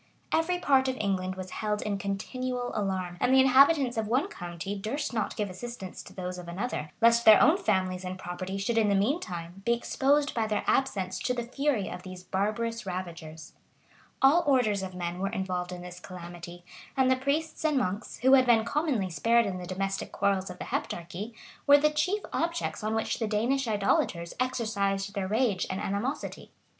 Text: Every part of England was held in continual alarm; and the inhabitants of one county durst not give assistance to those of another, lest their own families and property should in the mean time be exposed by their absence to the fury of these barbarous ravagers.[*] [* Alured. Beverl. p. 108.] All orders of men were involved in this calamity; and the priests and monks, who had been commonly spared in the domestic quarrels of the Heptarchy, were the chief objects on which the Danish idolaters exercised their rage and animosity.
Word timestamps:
Every 0.33 0.57
part 0.57 0.87
of 0.87 0.97
England 0.97 1.35
was 1.35 1.51
held 1.51 1.83
in 1.83 1.99
continual 1.99 2.71
alarm; 2.73 3.17
and 3.21 3.31
the 3.31 3.39
inhabitants 3.39 3.97
of 3.97 4.07
one 4.07 4.29
county 4.29 4.73
durst 4.75 5.13
not 5.13 5.35
give 5.35 5.47
assistance 5.47 6.01
to 6.01 6.11
those 6.13 6.39
of 6.39 6.47
another, 6.47 6.89
lest 7.01 7.23
their 7.23 7.39
own 7.39 7.55
families 7.55 8.03
and 8.03 8.17
property 8.17 8.57
should 8.57 8.79
in 8.79 8.89
the 8.89 8.95
mean 8.95 9.19
time 9.19 9.61
be 9.63 9.73
exposed 9.73 10.33
by 10.33 10.47
their 10.47 10.63
absence 10.65 11.19
to 11.19 11.35
the 11.35 11.43
fury 11.43 11.87
of 11.87 12.01
these 12.01 12.23
barbarous 12.23 12.83
ravagers.[*] 12.83 13.53
[* 13.85 14.21
Alured. 14.23 14.41
Beverl. 14.41 14.41
p. 14.41 14.47
108.] 14.47 14.47
All 14.47 14.51
orders 14.55 14.81
of 14.81 14.95
men 14.95 15.19
were 15.19 15.29
involved 15.29 15.71
in 15.71 15.81
this 15.83 15.99
calamity; 15.99 16.63
and 16.97 17.11
the 17.11 17.15
priests 17.15 17.63
and 17.63 17.77
monks, 17.77 18.17
who 18.23 18.33
had 18.33 18.47
been 18.47 18.65
commonly 18.65 19.11
spared 19.11 19.45
in 19.45 19.59
the 19.59 19.67
domestic 19.67 20.11
quarrels 20.11 20.49
of 20.49 20.57
the 20.57 20.65
Heptarchy, 20.65 21.35
were 21.67 21.77
the 21.77 21.91
chief 21.91 22.23
objects 22.33 22.83
on 22.83 22.95
which 22.95 23.19
the 23.19 23.27
Danish 23.27 23.67
idolaters 23.67 24.33
exercised 24.39 25.13
their 25.13 25.27
rage 25.27 25.67
and 25.69 25.79
animosity. 25.79 26.49